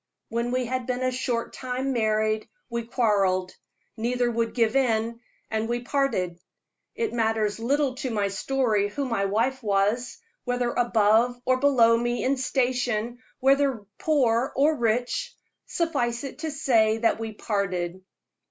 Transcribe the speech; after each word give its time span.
When 0.29 0.49
we 0.49 0.65
had 0.65 0.87
been 0.87 1.03
a 1.03 1.11
short 1.11 1.53
time 1.53 1.93
married, 1.93 2.49
we 2.71 2.85
quarreled. 2.87 3.55
Neither 3.97 4.31
would 4.31 4.55
give 4.55 4.75
in, 4.75 5.19
and 5.51 5.69
we 5.69 5.83
parted. 5.83 6.39
It 6.95 7.13
matters 7.13 7.59
little 7.59 7.93
to 7.97 8.09
my 8.09 8.29
story 8.29 8.89
who 8.89 9.05
my 9.05 9.25
wife 9.25 9.61
was, 9.61 10.17
whether 10.43 10.71
above 10.71 11.39
or 11.45 11.57
below 11.57 11.95
me 11.95 12.23
in 12.23 12.35
station, 12.37 13.19
whether 13.41 13.85
poor 13.99 14.51
or 14.55 14.75
rich 14.75 15.35
suffice 15.67 16.23
it 16.23 16.39
to 16.39 16.49
say 16.49 16.97
that 16.97 17.19
we 17.19 17.33
parted. 17.33 18.03